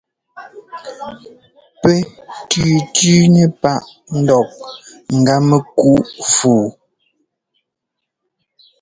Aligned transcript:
Pɛ́ 1.81 1.97
tʉ́tʉ́nɛ́ 2.49 3.47
páꞌ 3.61 3.85
ńdɔk 4.19 4.49
ŋ́gá 5.17 5.35
mɛkuꞌ 5.49 5.93
fɔɔ. 6.33 6.65